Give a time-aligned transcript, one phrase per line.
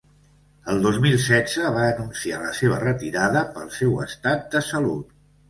[0.71, 5.17] El dos mil setze va anunciar la seva retirada pel seu estat de salut.